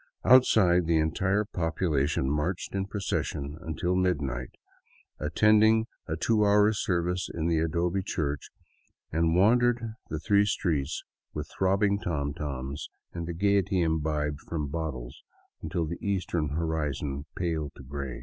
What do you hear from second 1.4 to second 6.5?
population marched in procession until midnight, at tended a two